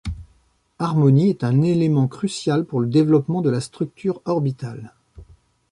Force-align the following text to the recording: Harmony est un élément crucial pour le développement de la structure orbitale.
Harmony 0.79 1.29
est 1.29 1.43
un 1.43 1.61
élément 1.61 2.07
crucial 2.07 2.65
pour 2.65 2.79
le 2.79 2.87
développement 2.87 3.43
de 3.43 3.51
la 3.51 3.61
structure 3.61 4.19
orbitale. 4.25 4.95